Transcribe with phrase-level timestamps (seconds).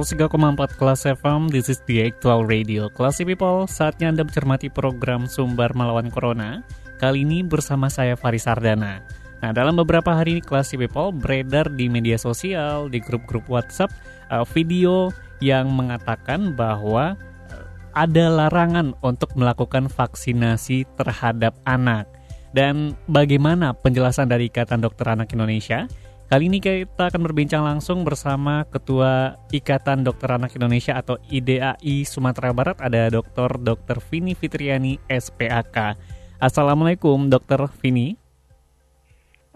[0.00, 2.88] 103,4 kelas FM, this is the actual radio.
[2.88, 6.64] Classy people, saatnya Anda mencermati program Sumber Melawan Corona.
[6.96, 9.04] Kali ini bersama saya Faris Sardana.
[9.44, 13.92] Nah, dalam beberapa hari ini Classy people beredar di media sosial, di grup-grup WhatsApp,
[14.32, 15.12] uh, video
[15.44, 17.20] yang mengatakan bahwa
[17.52, 22.08] uh, ada larangan untuk melakukan vaksinasi terhadap anak.
[22.56, 25.84] Dan bagaimana penjelasan dari Ikatan Dokter Anak Indonesia?
[26.30, 32.54] Kali ini kita akan berbincang langsung bersama Ketua Ikatan Dokter Anak Indonesia atau IDAI Sumatera
[32.54, 33.58] Barat ada Dr.
[33.58, 33.98] Dr.
[33.98, 35.98] Vini Fitriani SPAK.
[36.38, 37.66] Assalamualaikum Dr.
[37.82, 38.14] Vini.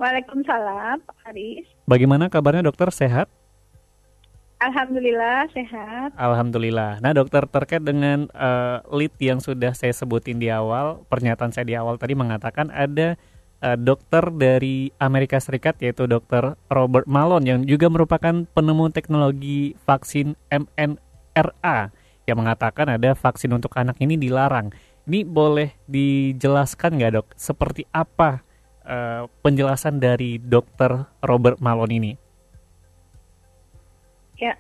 [0.03, 1.63] Waalaikumsalam Pak Haris.
[1.87, 3.31] Bagaimana kabarnya dokter sehat?
[4.59, 6.11] Alhamdulillah sehat.
[6.19, 6.99] Alhamdulillah.
[6.99, 11.79] Nah dokter terkait dengan uh, lead yang sudah saya sebutin di awal, pernyataan saya di
[11.79, 13.15] awal tadi mengatakan ada
[13.65, 20.37] uh, dokter dari Amerika Serikat yaitu dokter Robert Malone yang juga merupakan penemu teknologi vaksin
[20.53, 21.89] mNRA
[22.29, 24.73] yang mengatakan ada vaksin untuk anak ini dilarang.
[25.05, 27.29] Ini boleh dijelaskan nggak dok?
[27.37, 28.41] Seperti apa
[28.85, 32.13] uh, penjelasan dari dokter Robert Malone ini?
[34.41, 34.57] Ya,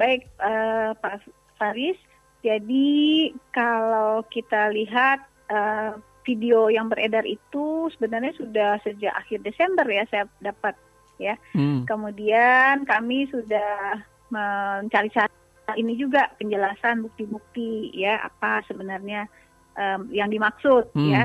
[0.00, 1.24] baik uh, Pak
[1.60, 2.00] Faris.
[2.40, 10.02] Jadi kalau kita lihat uh, video yang beredar itu sebenarnya sudah sejak akhir Desember ya
[10.10, 10.74] saya dapat
[11.22, 11.38] ya.
[11.54, 11.86] Hmm.
[11.86, 15.32] Kemudian kami sudah mencari cari
[15.78, 19.30] ini juga penjelasan bukti-bukti ya apa sebenarnya
[19.78, 21.10] um, yang dimaksud hmm.
[21.14, 21.24] ya.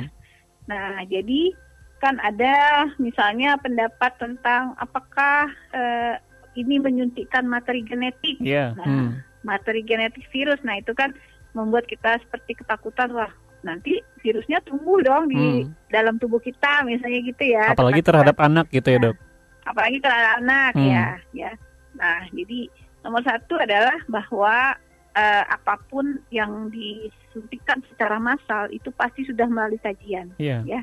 [0.69, 1.53] Nah jadi
[2.01, 6.15] kan ada misalnya pendapat tentang apakah uh,
[6.57, 8.37] ini menyuntikkan materi genetik.
[8.41, 8.73] Yeah.
[8.77, 9.09] Nah, hmm.
[9.45, 10.61] materi genetik virus.
[10.65, 11.13] Nah itu kan
[11.53, 13.29] membuat kita seperti ketakutan wah
[13.61, 15.89] nanti virusnya tumbuh dong di hmm.
[15.89, 17.73] dalam tubuh kita misalnya gitu ya.
[17.73, 19.17] Apalagi terhadap anak gitu ya dok.
[19.65, 20.87] Apalagi terhadap anak hmm.
[20.87, 21.51] ya ya.
[21.97, 22.69] Nah jadi
[23.01, 24.77] nomor satu adalah bahwa
[25.17, 30.61] uh, apa pun yang disuntikan secara massal itu pasti sudah melalui kajian yeah.
[30.63, 30.81] ya.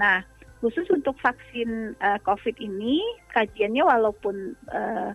[0.00, 0.24] Nah
[0.58, 2.98] khusus untuk vaksin uh, COVID ini
[3.30, 5.14] kajiannya walaupun uh,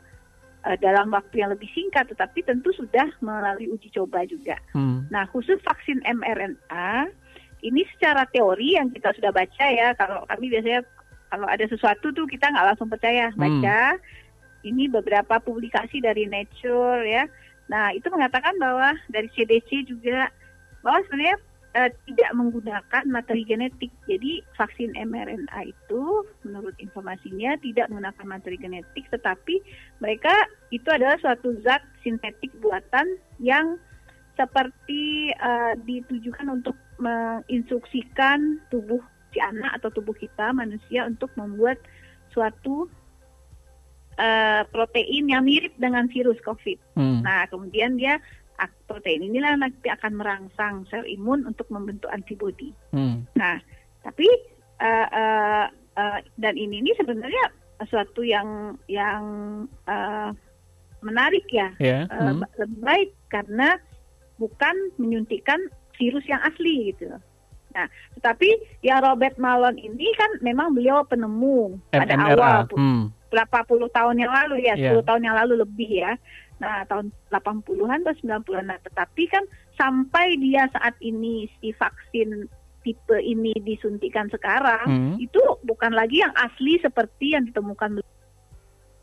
[0.63, 4.55] uh, dalam waktu yang lebih singkat, tetapi tentu sudah melalui uji coba juga.
[4.71, 5.05] Hmm.
[5.11, 7.11] Nah, khusus vaksin mRNA
[7.63, 10.83] ini secara teori yang kita sudah baca ya, kalau kami biasanya
[11.31, 13.39] kalau ada sesuatu tuh kita nggak langsung percaya, hmm.
[13.39, 13.81] baca.
[13.97, 14.21] Hmm.
[14.63, 17.27] Ini beberapa publikasi dari Nature ya.
[17.67, 20.31] Nah, itu mengatakan bahwa dari CDC juga
[20.83, 21.35] bahwa sebenarnya
[21.75, 23.91] uh, tidak menggunakan materi genetik.
[24.07, 26.03] Jadi vaksin mRNA itu
[26.47, 29.59] menurut informasinya tidak menggunakan materi genetik, tetapi
[29.99, 30.33] mereka
[30.71, 33.75] itu adalah suatu zat sintetik buatan yang
[34.33, 39.03] seperti uh, ditujukan untuk menginstruksikan tubuh
[39.35, 41.81] si anak atau tubuh kita manusia untuk membuat
[42.31, 42.87] suatu
[44.17, 46.79] uh, protein yang mirip dengan virus COVID.
[46.95, 47.21] Hmm.
[47.25, 48.21] Nah, kemudian dia
[48.87, 52.71] protein inilah nanti akan merangsang sel imun untuk membentuk antibodi.
[52.93, 53.25] Hmm.
[53.33, 53.57] Nah,
[54.05, 54.29] tapi
[54.79, 55.65] uh, uh,
[55.97, 59.23] uh, dan ini ini sebenarnya sesuatu yang yang
[59.89, 60.29] uh,
[61.01, 62.07] menarik ya, yeah.
[62.13, 62.45] uh, hmm.
[62.61, 63.75] lebih baik karena
[64.37, 65.59] bukan menyuntikkan
[65.97, 67.13] virus yang asli gitu.
[67.73, 68.49] Nah, tetapi
[68.85, 73.09] yang Robert Malone ini kan memang beliau penemu pada awal hmm.
[73.33, 74.93] berapa puluh tahun yang lalu ya, yeah.
[74.93, 76.13] 10 tahun yang lalu lebih ya.
[76.61, 78.15] Nah, tahun 80-an atau
[78.45, 78.65] 90-an.
[78.69, 79.43] Nah, tetapi kan
[79.73, 82.45] sampai dia saat ini si vaksin
[82.85, 85.15] tipe ini disuntikan sekarang, hmm.
[85.17, 88.03] itu bukan lagi yang asli seperti yang ditemukan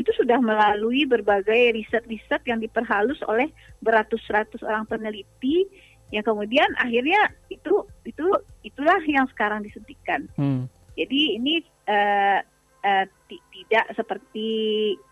[0.01, 3.53] itu sudah melalui berbagai riset-riset yang diperhalus oleh
[3.85, 5.69] beratus-ratus orang peneliti
[6.11, 8.27] yang kemudian akhirnya itu itu
[8.67, 10.27] itulah yang sekarang disuntikan.
[10.35, 10.67] Hmm.
[10.99, 12.43] Jadi ini uh,
[12.83, 14.51] uh, tidak seperti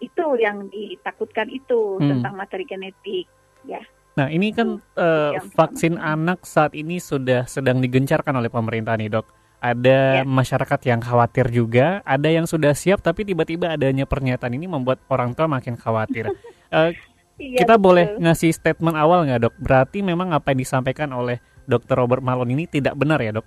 [0.02, 2.18] itu yang ditakutkan itu hmm.
[2.18, 3.30] tentang materi genetik
[3.62, 3.80] ya.
[4.18, 9.26] Nah ini kan uh, vaksin anak saat ini sudah sedang digencarkan oleh pemerintah nih dok.
[9.58, 10.26] Ada ya.
[10.26, 15.34] masyarakat yang khawatir juga, ada yang sudah siap tapi tiba-tiba adanya pernyataan ini membuat orang
[15.34, 16.30] tua makin khawatir.
[16.74, 16.90] uh,
[17.38, 17.86] iya, kita betul.
[17.86, 19.54] boleh ngasih statement awal nggak dok?
[19.58, 21.96] Berarti memang apa yang disampaikan oleh Dr.
[21.96, 23.46] Robert Malone ini tidak benar ya dok?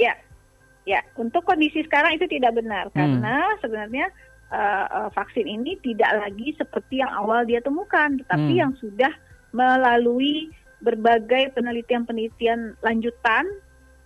[0.00, 0.14] Ya,
[0.82, 2.96] Ya, untuk kondisi sekarang itu tidak benar hmm.
[2.98, 4.06] karena sebenarnya
[4.50, 8.62] uh, uh, vaksin ini tidak lagi seperti yang awal dia temukan, tetapi hmm.
[8.66, 9.12] yang sudah
[9.54, 10.50] melalui
[10.82, 13.46] berbagai penelitian-penelitian lanjutan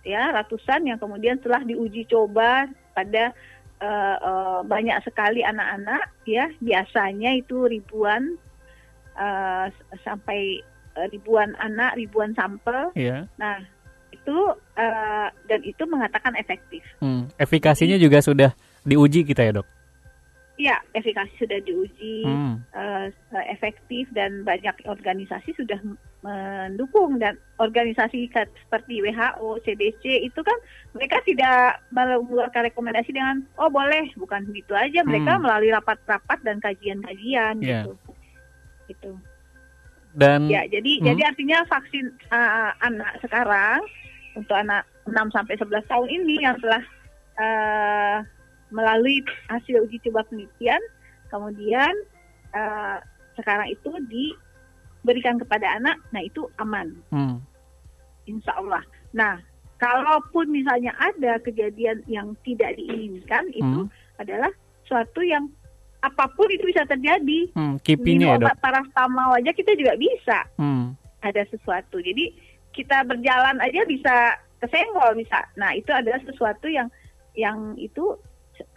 [0.05, 3.33] ya ratusan yang kemudian telah diuji coba pada
[3.81, 8.37] uh, uh, banyak sekali anak-anak ya biasanya itu ribuan
[9.17, 9.69] uh,
[10.01, 10.61] sampai
[11.13, 12.89] ribuan anak ribuan sampel.
[12.97, 13.29] Yeah.
[13.37, 13.61] Nah
[14.09, 16.81] itu uh, dan itu mengatakan efektif.
[16.99, 17.29] Hmm.
[17.37, 18.51] Efikasinya Jadi, juga sudah
[18.83, 19.67] diuji kita ya dok?
[20.57, 22.55] Ya, efikasi sudah diuji, hmm.
[22.73, 23.07] uh,
[23.53, 25.77] efektif dan banyak organisasi sudah
[26.25, 30.57] mendukung dan organisasi seperti WHO, CDC itu kan
[30.97, 35.41] mereka tidak mengeluarkan rekomendasi dengan oh boleh, bukan begitu aja mereka hmm.
[35.45, 37.85] melalui rapat-rapat dan kajian-kajian yeah.
[37.85, 37.93] gitu.
[38.89, 39.11] Itu.
[40.17, 41.05] Dan ya, jadi hmm.
[41.05, 43.85] jadi artinya vaksin uh, anak sekarang
[44.33, 46.83] untuk anak 6 sampai 11 tahun ini yang telah
[47.37, 48.17] uh,
[48.73, 50.81] melalui hasil uji coba penelitian,
[51.29, 51.93] kemudian
[52.51, 52.99] uh,
[53.37, 53.93] sekarang itu
[55.01, 57.37] diberikan kepada anak, nah itu aman, hmm.
[58.27, 58.83] insya Allah.
[59.15, 59.39] Nah,
[59.79, 64.21] kalaupun misalnya ada kejadian yang tidak diinginkan, itu hmm.
[64.21, 64.51] adalah
[64.87, 65.47] suatu yang
[66.01, 67.49] apa pun itu bisa terjadi.
[67.57, 70.45] Hmm, Minum ya, obat paracetamol aja kita juga bisa.
[70.59, 70.93] Hmm.
[71.25, 71.97] Ada sesuatu.
[71.97, 72.37] Jadi
[72.75, 75.41] kita berjalan aja bisa kesenggol bisa.
[75.57, 76.89] Nah, itu adalah sesuatu yang
[77.37, 78.17] yang itu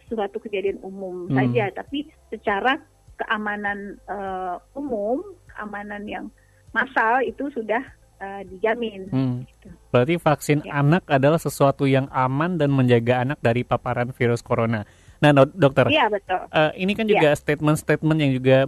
[0.09, 1.37] suatu kejadian umum hmm.
[1.37, 2.81] saja, tapi secara
[3.21, 5.21] keamanan uh, umum,
[5.61, 6.25] keamanan yang
[6.73, 7.85] massal itu sudah
[8.25, 9.13] uh, dijamin.
[9.13, 9.45] Hmm.
[9.45, 9.69] Gitu.
[9.93, 10.81] Berarti vaksin ya.
[10.81, 14.89] anak adalah sesuatu yang aman dan menjaga anak dari paparan virus corona.
[15.21, 16.49] Nah, dokter, iya betul.
[16.49, 17.37] Uh, ini kan juga iya.
[17.37, 18.65] statement-statement yang juga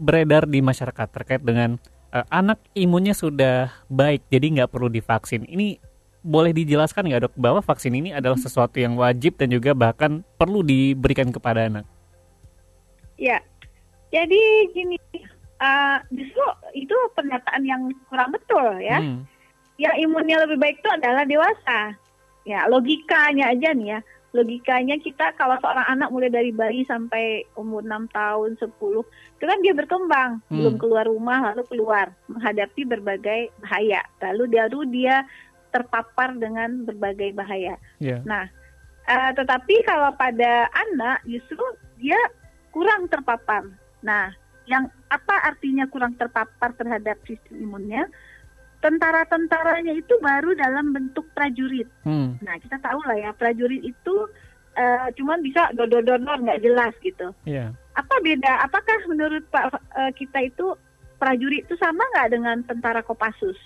[0.00, 1.76] beredar di masyarakat terkait dengan
[2.16, 5.44] uh, anak imunnya sudah baik, jadi nggak perlu divaksin.
[5.44, 5.76] Ini
[6.24, 10.64] boleh dijelaskan nggak dok bahwa vaksin ini adalah sesuatu yang wajib dan juga bahkan perlu
[10.64, 11.84] diberikan kepada anak?
[13.20, 13.44] Ya,
[14.08, 14.40] jadi
[14.72, 14.96] gini,
[15.60, 16.44] uh, justru
[16.76, 19.00] itu pernyataan yang kurang betul ya.
[19.00, 19.24] Hmm.
[19.76, 21.80] Yang imunnya lebih baik itu adalah dewasa.
[22.46, 24.00] Ya, logikanya aja nih ya.
[24.32, 29.58] Logikanya kita kalau seorang anak mulai dari bayi sampai umur 6 tahun, 10, itu kan
[29.64, 30.56] dia berkembang, hmm.
[30.56, 34.04] belum keluar rumah lalu keluar menghadapi berbagai bahaya.
[34.20, 35.16] Lalu dia dia
[35.72, 37.76] terpapar dengan berbagai bahaya.
[38.00, 38.24] Yeah.
[38.24, 38.48] Nah,
[39.08, 41.60] uh, tetapi kalau pada anak justru
[42.00, 42.16] dia
[42.72, 43.64] kurang terpapar.
[44.04, 44.32] Nah,
[44.66, 48.06] yang apa artinya kurang terpapar terhadap sistem imunnya?
[48.82, 51.88] Tentara-tentaranya itu baru dalam bentuk prajurit.
[52.04, 52.38] Hmm.
[52.44, 54.14] Nah, kita tahu lah ya prajurit itu
[54.76, 57.32] uh, cuman bisa dodor-dodor nggak jelas gitu.
[57.48, 57.72] Yeah.
[57.96, 58.62] Apa beda?
[58.68, 60.76] Apakah menurut Pak uh, kita itu
[61.16, 63.56] prajurit itu sama nggak dengan tentara Kopassus?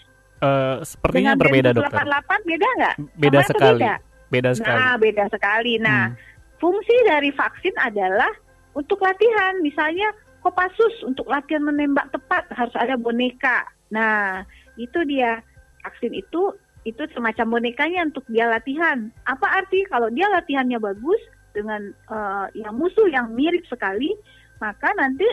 [0.41, 2.01] Uh, sepertinya Dengan berbeda dokter.
[2.01, 2.95] 88 beda nggak?
[3.19, 3.83] Beda sekali.
[3.83, 3.95] Beda?
[4.31, 4.79] beda sekali.
[4.79, 5.73] Nah, beda sekali.
[5.83, 6.17] Nah, hmm.
[6.63, 8.31] fungsi dari vaksin adalah
[8.73, 9.59] untuk latihan.
[9.61, 10.09] Misalnya
[10.41, 13.69] Kopassus untuk latihan menembak tepat harus ada boneka.
[13.93, 14.45] Nah,
[14.81, 15.45] itu dia.
[15.81, 16.53] Vaksin itu
[16.89, 19.13] itu semacam bonekanya untuk dia latihan.
[19.29, 19.85] Apa arti?
[19.89, 21.21] Kalau dia latihannya bagus
[21.53, 24.17] dengan uh, yang musuh yang mirip sekali,
[24.65, 25.27] maka nanti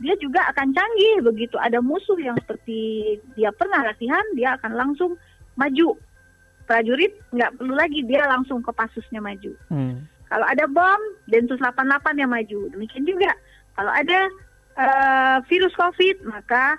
[0.00, 1.24] dia juga akan canggih.
[1.28, 5.20] Begitu ada musuh yang seperti dia pernah latihan dia akan langsung
[5.60, 5.92] maju.
[6.64, 9.52] Prajurit nggak perlu lagi dia langsung ke pasusnya maju.
[9.68, 10.08] Hmm.
[10.24, 11.00] kalau ada bom
[11.30, 12.60] densus 88 yang maju.
[12.72, 13.30] Demikian juga.
[13.76, 14.26] Kalau ada
[14.78, 16.78] uh, virus covid maka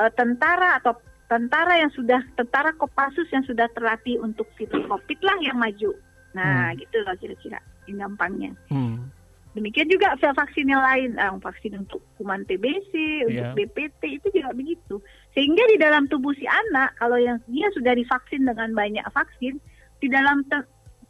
[0.00, 0.96] uh, tentara atau
[1.30, 5.90] tentara yang sudah tentara Kopassus yang sudah terlatih untuk virus covid lah yang maju
[6.34, 6.78] nah hmm.
[6.82, 7.58] gitu loh kira-kira
[7.90, 9.20] gampangnya hmm.
[9.50, 13.54] Demikian juga vaksin yang lain, eh, vaksin untuk kuman TBC, untuk yeah.
[13.58, 15.02] BPT itu juga begitu.
[15.34, 19.58] Sehingga di dalam tubuh si anak, kalau yang dia sudah divaksin dengan banyak vaksin,
[19.98, 20.46] di dalam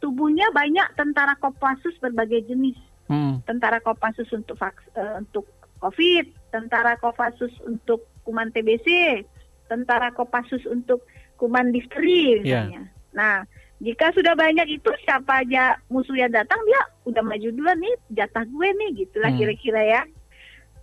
[0.00, 2.80] tubuhnya banyak tentara Kopassus berbagai jenis.
[3.12, 3.44] Hmm.
[3.44, 5.44] Tentara Kopassus untuk vaks, uh, untuk
[5.80, 9.20] COVID, tentara Kopassus untuk kuman TBC,
[9.66, 11.04] tentara Kopassus untuk
[11.40, 12.84] kuman difteri misalnya.
[12.84, 13.16] Yeah.
[13.16, 13.34] Nah,
[13.80, 18.44] jika sudah banyak itu siapa aja musuh yang datang dia udah maju duluan nih jatah
[18.44, 19.40] gue nih gitulah hmm.
[19.40, 20.02] kira-kira ya.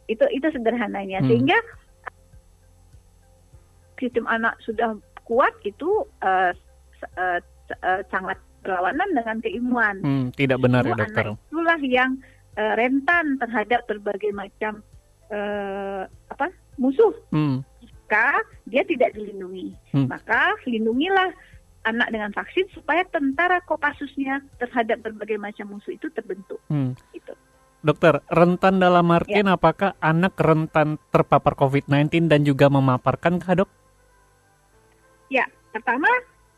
[0.09, 1.29] Itu itu sederhananya hmm.
[1.29, 1.57] sehingga
[4.01, 4.97] sistem anak sudah
[5.29, 6.51] kuat itu uh,
[7.19, 7.39] uh,
[7.85, 9.95] uh, sangat berlawanan dengan keimuan.
[10.01, 11.35] Hmm, tidak benar ya dokter.
[11.35, 12.17] Itulah yang
[12.57, 14.81] uh, rentan terhadap berbagai macam
[15.31, 16.47] uh, apa
[16.79, 17.13] musuh.
[17.33, 17.63] Hmm.
[17.83, 20.07] Jika dia tidak dilindungi, hmm.
[20.07, 21.31] maka lindungilah
[21.87, 26.59] anak dengan vaksin supaya tentara Kopassusnya terhadap berbagai macam musuh itu terbentuk.
[26.67, 26.95] Hmm.
[27.15, 27.35] Itu.
[27.83, 29.55] Dokter, rentan dalam artian ya.
[29.55, 33.69] apakah anak rentan terpapar COVID-19 dan juga memaparkan kah dok?
[35.31, 36.09] Ya, pertama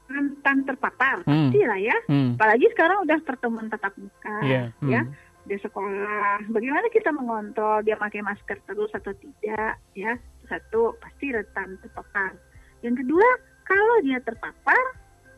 [0.10, 1.54] rentan terpapar hmm.
[1.54, 1.98] pasti lah ya.
[2.10, 2.34] Hmm.
[2.34, 4.74] Apalagi sekarang udah pertemuan tatap muka yeah.
[4.82, 4.90] hmm.
[4.90, 5.02] ya
[5.50, 6.46] di sekolah.
[6.54, 10.14] Bagaimana kita mengontrol dia pakai masker terus atau tidak ya?
[10.46, 12.38] Satu pasti rentan terpapar.
[12.86, 13.28] Yang kedua
[13.66, 14.84] kalau dia terpapar,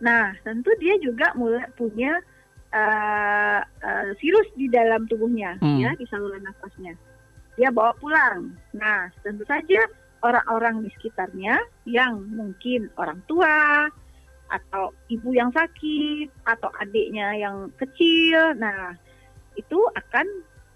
[0.04, 2.20] nah tentu dia juga mulai punya
[2.76, 5.80] uh, uh, virus di dalam tubuhnya hmm.
[5.80, 6.94] ya di saluran nafasnya.
[7.56, 8.52] Dia bawa pulang.
[8.76, 9.88] Nah tentu saja
[10.22, 13.90] orang-orang di sekitarnya yang mungkin orang tua
[14.52, 18.54] atau ibu yang sakit atau adiknya yang kecil.
[18.60, 18.94] Nah,
[19.62, 20.26] itu akan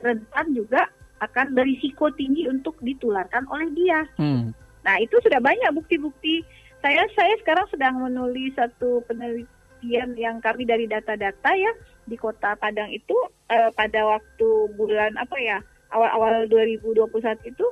[0.05, 0.85] rentan juga
[1.23, 4.05] akan berisiko tinggi untuk ditularkan oleh dia.
[4.19, 4.51] Hmm.
[4.85, 6.45] Nah, itu sudah banyak bukti-bukti.
[6.85, 11.73] Saya saya sekarang sedang menulis satu penelitian yang kami dari data-data ya
[12.05, 13.17] di Kota Padang itu
[13.49, 15.57] eh, pada waktu bulan apa ya
[15.89, 17.09] awal-awal 2021
[17.49, 17.65] itu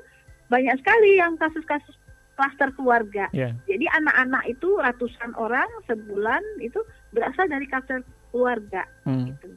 [0.50, 1.94] banyak sekali yang kasus-kasus
[2.34, 3.30] klaster keluarga.
[3.30, 3.54] Yeah.
[3.70, 6.82] Jadi anak-anak itu ratusan orang sebulan itu
[7.14, 8.02] berasal dari klaster
[8.34, 8.90] keluarga.
[9.06, 9.30] Hmm.
[9.30, 9.54] Gitu.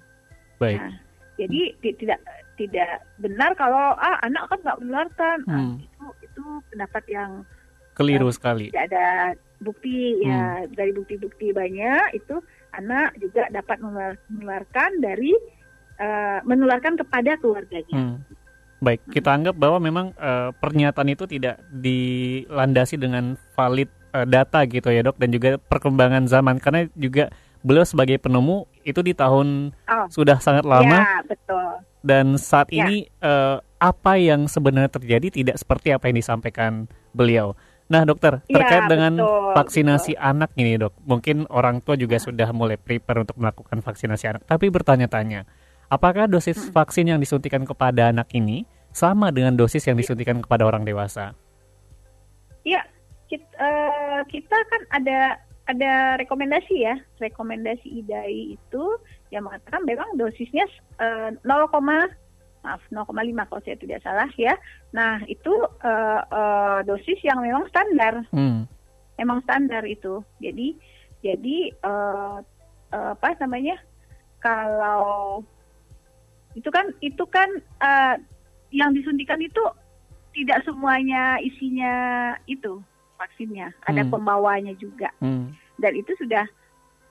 [0.61, 0.85] Baik.
[0.85, 0.93] Nah,
[1.37, 1.97] jadi hmm.
[2.01, 2.21] tidak
[2.57, 2.91] tidak
[3.21, 5.39] benar kalau ah anak kan nggak menularkan.
[5.47, 5.77] Ah, hmm.
[6.01, 7.31] Nah, itu itu pendapat yang
[7.97, 8.69] keliru uh, sekali.
[8.69, 10.29] Tidak ada bukti ya, hmm.
[10.29, 10.45] ya
[10.77, 12.37] dari bukti-bukti banyak itu
[12.77, 15.33] anak juga dapat menularkan dari
[15.97, 17.97] uh, menularkan kepada keluarganya.
[17.97, 18.21] Hmm.
[18.77, 24.93] Baik, kita anggap bahwa memang uh, pernyataan itu tidak dilandasi dengan valid uh, data gitu
[24.93, 27.33] ya dok, dan juga perkembangan zaman karena juga
[27.65, 30.07] beliau sebagai penemu itu di tahun oh.
[30.07, 31.03] sudah sangat lama.
[31.03, 31.83] Ya, betul.
[32.07, 32.87] Dan saat ya.
[32.87, 37.59] ini uh, apa yang sebenarnya terjadi tidak seperti apa yang disampaikan beliau.
[37.87, 40.27] Nah, dokter, ya, terkait ya, dengan betul, vaksinasi betul.
[40.27, 42.23] anak ini, dok, mungkin orang tua juga ya.
[42.23, 45.47] sudah mulai prepare untuk melakukan vaksinasi anak, tapi bertanya-tanya
[45.87, 46.75] Apakah dosis hmm.
[46.75, 51.31] vaksin yang disuntikan kepada anak ini sama dengan dosis yang disuntikan kepada orang dewasa?
[52.67, 52.83] Ya,
[53.31, 58.85] kita, uh, eh, kita kan ada ada rekomendasi ya, rekomendasi IDAI itu
[59.35, 60.67] yang mengatakan memang dosisnya
[61.03, 61.71] uh, 0,
[62.67, 63.11] maaf 0,5
[63.51, 64.55] kalau saya tidak salah ya.
[64.95, 65.51] Nah itu
[65.87, 68.67] uh, uh, dosis yang memang standar, hmm.
[69.19, 70.23] memang standar itu.
[70.43, 70.79] Jadi
[71.23, 72.43] jadi uh,
[72.95, 73.79] uh, apa namanya
[74.39, 75.43] kalau
[76.59, 77.51] itu kan itu kan
[77.83, 78.15] uh,
[78.71, 79.63] yang disuntikan itu
[80.35, 81.95] tidak semuanya isinya
[82.47, 82.83] itu
[83.17, 84.13] vaksinnya, ada hmm.
[84.13, 85.11] pembawanya juga.
[85.21, 85.53] Hmm.
[85.77, 86.45] Dan itu sudah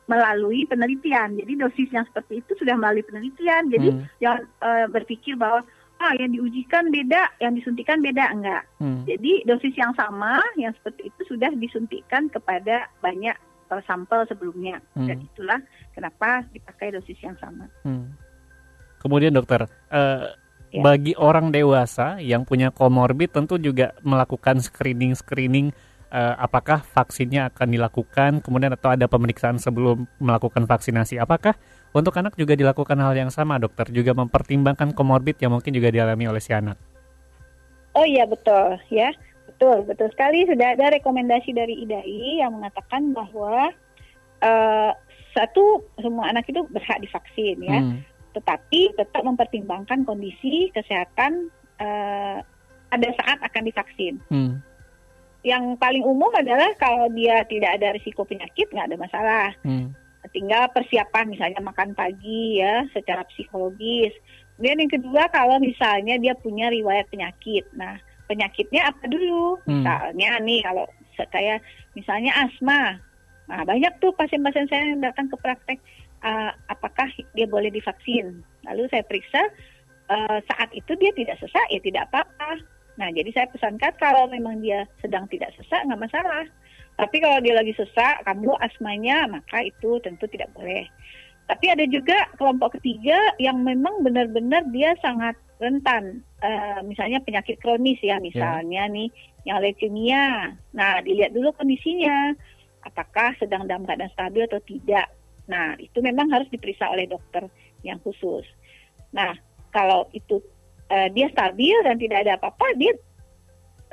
[0.06, 1.34] melalui penelitian.
[1.38, 3.70] Jadi dosis yang seperti itu sudah melalui penelitian.
[3.74, 4.02] Jadi hmm.
[4.22, 8.64] jangan uh, berpikir bahwa ah yang diujikan beda, yang disuntikan beda enggak.
[8.78, 9.04] Hmm.
[9.10, 13.36] Jadi dosis yang sama yang seperti itu sudah disuntikan kepada banyak
[13.74, 14.82] uh, sampel sebelumnya.
[14.94, 15.10] Hmm.
[15.10, 15.60] Dan itulah
[15.98, 17.66] kenapa dipakai dosis yang sama.
[17.82, 18.14] Hmm.
[19.02, 20.34] Kemudian dokter, uh,
[20.74, 20.82] ya.
[20.82, 25.70] bagi orang dewasa yang punya komorbid tentu juga melakukan screening-screening
[26.16, 31.20] uh, apakah vaksinnya akan dilakukan, kemudian atau ada pemeriksaan sebelum melakukan vaksinasi.
[31.20, 31.60] Apakah
[31.92, 33.92] untuk anak juga dilakukan hal yang sama, dokter?
[33.92, 36.80] Juga mempertimbangkan komorbid yang mungkin juga dialami oleh si anak.
[37.92, 39.12] Oh iya betul, ya
[39.52, 43.72] betul betul sekali sudah ada rekomendasi dari IDAI yang mengatakan bahwa
[44.44, 44.92] uh,
[45.32, 47.80] satu semua anak itu berhak divaksin ya.
[47.84, 51.48] Hmm tetapi tetap mempertimbangkan kondisi kesehatan
[51.80, 52.44] uh,
[52.92, 54.16] ada saat akan divaksin.
[54.28, 54.60] Hmm.
[55.46, 59.50] Yang paling umum adalah kalau dia tidak ada risiko penyakit nggak ada masalah.
[59.62, 59.94] Hmm.
[60.34, 64.10] Tinggal persiapan misalnya makan pagi ya secara psikologis.
[64.58, 67.70] Kemudian yang kedua kalau misalnya dia punya riwayat penyakit.
[67.78, 69.62] Nah penyakitnya apa dulu?
[69.70, 69.86] Hmm.
[69.86, 71.62] Misalnya nih kalau saya
[71.94, 72.98] misalnya asma.
[73.46, 75.78] Nah banyak tuh pasien-pasien saya yang datang ke praktek
[76.26, 77.06] uh, apakah
[77.38, 78.42] dia boleh divaksin.
[78.66, 79.42] Lalu saya periksa
[80.10, 82.58] uh, saat itu dia tidak sesak ya tidak apa-apa.
[82.96, 86.46] Nah jadi saya pesankan kalau memang dia sedang tidak sesak nggak masalah.
[86.96, 90.88] Tapi kalau dia lagi sesak, kamu asmanya, maka itu tentu tidak boleh.
[91.46, 96.24] Tapi ada juga kelompok ketiga yang memang benar-benar dia sangat rentan.
[96.40, 98.94] Uh, misalnya penyakit kronis ya, misalnya yeah.
[98.96, 99.10] nih
[99.46, 100.56] yang leukemia.
[100.74, 102.34] Nah, dilihat dulu kondisinya.
[102.86, 105.12] Apakah sedang dalam keadaan stabil atau tidak.
[105.52, 107.46] Nah, itu memang harus diperiksa oleh dokter
[107.86, 108.46] yang khusus.
[109.14, 109.36] Nah,
[109.70, 110.42] kalau itu
[110.92, 112.94] uh, dia stabil dan tidak ada apa-apa, dia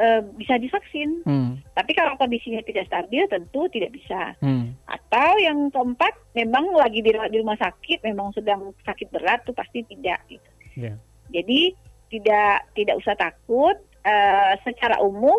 [0.01, 1.23] uh, bisa divaksin.
[1.25, 1.61] Hmm.
[1.73, 4.37] Tapi kalau kondisinya tidak stabil, tentu tidak bisa.
[4.41, 4.77] Hmm.
[4.89, 9.85] Atau yang keempat, memang lagi di, di rumah sakit, memang sedang sakit berat, tuh pasti
[9.89, 10.21] tidak.
[10.29, 10.49] Gitu.
[10.77, 10.97] Yeah.
[11.33, 11.77] Jadi
[12.13, 13.77] tidak tidak usah takut.
[14.03, 15.39] Uh, secara umum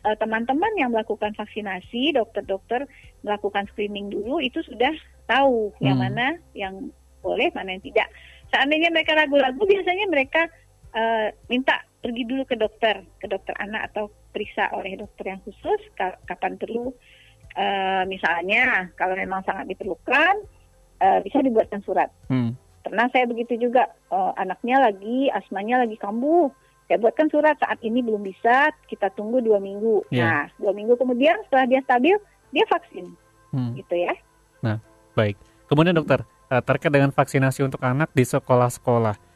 [0.00, 2.88] teman-teman yang melakukan vaksinasi, dokter-dokter
[3.20, 4.96] melakukan screening dulu itu sudah
[5.28, 5.84] tahu hmm.
[5.84, 6.74] yang mana yang
[7.20, 8.08] boleh, mana yang tidak.
[8.50, 10.48] Seandainya mereka ragu-ragu, biasanya mereka
[10.94, 15.80] uh, minta pergi dulu ke dokter, ke dokter anak atau periksa oleh dokter yang khusus
[16.24, 16.94] kapan perlu
[17.56, 20.34] uh, misalnya kalau memang sangat diperlukan
[21.02, 22.10] uh, bisa dibuatkan surat.
[22.30, 22.54] Hmm.
[22.80, 26.48] Pernah saya begitu juga uh, anaknya lagi asmanya lagi kambuh.
[26.90, 30.10] Saya buatkan surat saat ini belum bisa kita tunggu dua minggu.
[30.10, 30.26] Yeah.
[30.26, 32.16] Nah dua minggu kemudian setelah dia stabil
[32.50, 33.06] dia vaksin,
[33.54, 33.78] hmm.
[33.78, 34.14] gitu ya.
[34.62, 34.82] Nah
[35.14, 35.38] baik.
[35.70, 39.29] Kemudian dokter terkait dengan vaksinasi untuk anak di sekolah-sekolah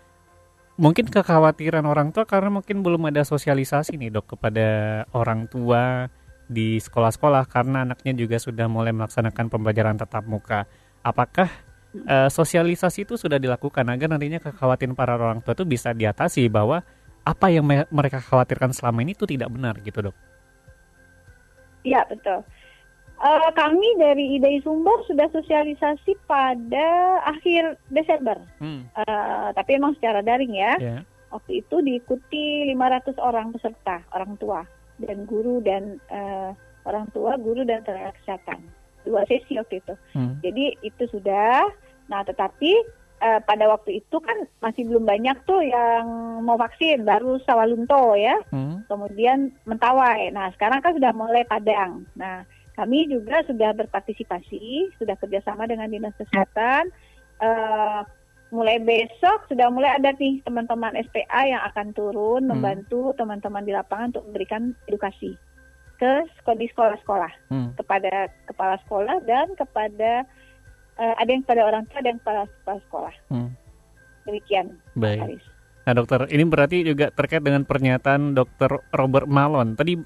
[0.75, 4.67] mungkin kekhawatiran orang tua karena mungkin belum ada sosialisasi nih dok kepada
[5.15, 6.11] orang tua
[6.51, 10.67] di sekolah-sekolah karena anaknya juga sudah mulai melaksanakan pembelajaran tatap muka.
[11.01, 11.49] Apakah
[12.05, 16.83] uh, sosialisasi itu sudah dilakukan agar nantinya kekhawatiran para orang tua itu bisa diatasi bahwa
[17.25, 20.17] apa yang mereka khawatirkan selama ini itu tidak benar gitu dok?
[21.85, 22.45] Iya betul.
[23.25, 26.89] Uh, kami dari IDAI Sumber sudah sosialisasi pada
[27.25, 28.85] akhir Desember, hmm.
[29.01, 30.77] uh, tapi emang secara daring ya.
[30.77, 31.01] Yeah.
[31.33, 34.61] Waktu itu diikuti 500 orang peserta, orang tua
[35.01, 36.53] dan guru dan uh,
[36.85, 38.61] orang tua, guru dan tenaga kesehatan.
[39.09, 39.95] Dua sesi waktu itu.
[40.13, 40.41] Hmm.
[40.45, 41.69] Jadi itu sudah.
[42.13, 42.73] Nah, tetapi
[43.25, 46.05] uh, pada waktu itu kan masih belum banyak tuh yang
[46.45, 48.37] mau vaksin, baru Sawalunto ya.
[48.53, 48.85] Hmm.
[48.89, 50.29] Kemudian Mentawai.
[50.33, 52.05] Nah, sekarang kan sudah mulai Padang.
[52.17, 56.91] Nah, kami juga sudah berpartisipasi, sudah kerjasama dengan dinas kesehatan.
[57.39, 58.03] Uh,
[58.55, 62.55] mulai besok sudah mulai ada nih teman-teman SPA yang akan turun hmm.
[62.55, 65.35] membantu teman-teman di lapangan untuk memberikan edukasi
[65.99, 66.13] ke
[66.55, 67.69] di sekolah-sekolah hmm.
[67.79, 70.23] kepada kepala sekolah dan kepada
[70.99, 73.15] uh, ada yang kepada orang tua dan kepala, kepala sekolah.
[73.31, 73.51] Hmm.
[74.25, 74.67] Demikian.
[74.95, 75.43] Baik.
[75.85, 79.77] Nah dokter, ini berarti juga terkait dengan pernyataan dokter Robert Malon.
[79.77, 80.01] Tadi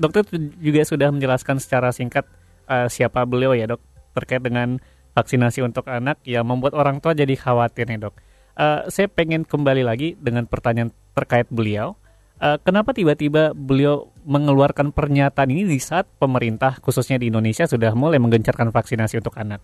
[0.00, 0.26] dokter
[0.58, 2.26] juga sudah menjelaskan secara singkat
[2.66, 3.82] uh, siapa beliau ya dok
[4.14, 4.78] terkait dengan
[5.14, 8.14] vaksinasi untuk anak yang membuat orang tua jadi khawatir nih dok.
[8.54, 11.98] Uh, saya pengen kembali lagi dengan pertanyaan terkait beliau.
[12.38, 18.18] Uh, kenapa tiba-tiba beliau mengeluarkan pernyataan ini di saat pemerintah khususnya di Indonesia sudah mulai
[18.18, 19.62] menggencarkan vaksinasi untuk anak?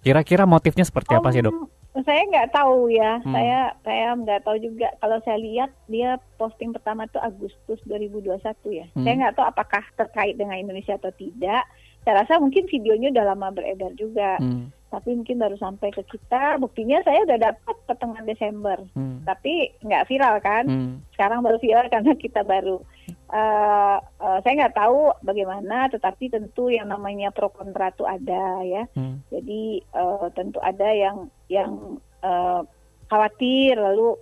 [0.00, 1.79] Kira-kira motifnya seperti apa sih dok?
[1.90, 3.34] Saya nggak tahu ya, hmm.
[3.34, 4.88] saya saya nggak tahu juga.
[5.02, 8.38] Kalau saya lihat dia posting pertama itu Agustus 2021
[8.70, 8.86] ya.
[8.94, 9.02] Hmm.
[9.02, 11.66] Saya nggak tahu apakah terkait dengan Indonesia atau tidak.
[12.06, 14.38] Saya rasa mungkin videonya udah lama beredar juga.
[14.38, 19.22] Hmm tapi mungkin baru sampai ke kita buktinya saya udah dapat pertengahan Desember hmm.
[19.22, 20.94] tapi nggak viral kan hmm.
[21.14, 22.82] sekarang baru viral karena kita baru
[23.30, 28.82] uh, uh, saya nggak tahu bagaimana tetapi tentu yang namanya pro kontra itu ada ya
[28.98, 29.30] hmm.
[29.30, 29.62] jadi
[29.94, 32.66] uh, tentu ada yang yang uh,
[33.06, 34.18] khawatir lalu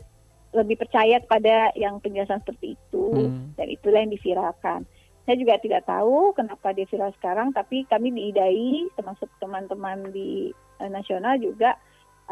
[0.52, 3.56] lebih percaya kepada yang penjelasan seperti itu hmm.
[3.56, 4.80] dan itulah yang diviralkan
[5.28, 10.56] saya juga tidak tahu kenapa dia viral sekarang, tapi kami di IDAI termasuk teman-teman di
[10.80, 11.76] uh, nasional juga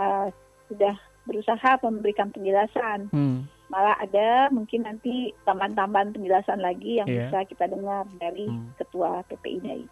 [0.01, 0.33] uh,
[0.73, 0.97] sudah
[1.29, 3.13] berusaha memberikan penjelasan.
[3.13, 3.45] Hmm.
[3.69, 7.29] Malah ada mungkin nanti tambahan-tambahan penjelasan lagi yang yeah.
[7.29, 8.81] bisa kita dengar dari hmm.
[8.81, 9.85] Ketua PPI IDAI.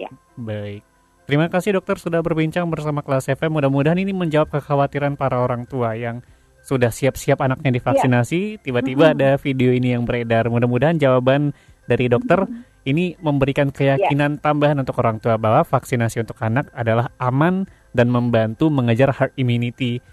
[0.00, 0.08] Ya.
[0.40, 0.80] Baik.
[1.28, 3.60] Terima kasih dokter sudah berbincang bersama kelas FM.
[3.60, 6.24] Mudah-mudahan ini menjawab kekhawatiran para orang tua yang
[6.64, 8.62] sudah siap-siap anaknya divaksinasi, iya.
[8.64, 9.14] tiba-tiba -hmm.
[9.20, 10.48] ada video ini yang beredar.
[10.48, 11.52] Mudah-mudahan jawaban
[11.86, 12.86] dari dokter -hmm.
[12.86, 14.42] ini memberikan keyakinan yeah.
[14.42, 20.04] tambahan untuk orang tua bahwa vaksinasi untuk anak adalah aman dan membantu mengejar herd immunity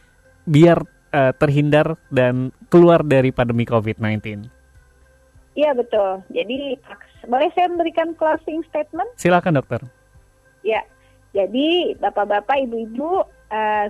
[0.48, 0.82] biar
[1.14, 4.48] uh, terhindar dan keluar dari pandemi COVID-19.
[5.54, 6.26] Iya betul.
[6.34, 6.82] Jadi
[7.30, 9.08] boleh saya memberikan closing statement?
[9.22, 9.82] Silakan dokter.
[10.66, 10.82] Ya.
[11.34, 13.86] Jadi bapak-bapak, ibu-ibu uh,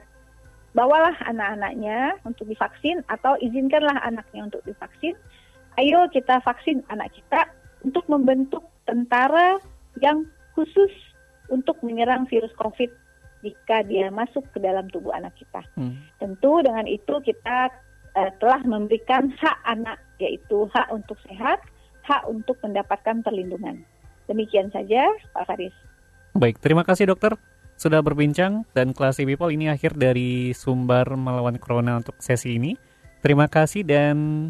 [0.76, 5.16] bawalah anak-anaknya untuk divaksin atau izinkanlah anaknya untuk divaksin.
[5.80, 7.50] Ayo kita vaksin anak kita
[7.84, 9.60] untuk membentuk tentara
[10.00, 10.92] yang khusus
[11.52, 12.90] untuk menyerang virus COVID
[13.44, 15.62] jika dia masuk ke dalam tubuh anak kita.
[15.76, 16.00] Hmm.
[16.18, 17.68] Tentu dengan itu kita
[18.16, 21.60] uh, telah memberikan hak anak yaitu hak untuk sehat,
[22.08, 23.84] hak untuk mendapatkan perlindungan.
[24.32, 25.76] Demikian saja Pak Faris.
[26.34, 27.36] Baik, terima kasih dokter
[27.76, 32.80] sudah berbincang dan Classy People ini akhir dari Sumber Melawan Corona untuk sesi ini.
[33.20, 34.50] Terima kasih dan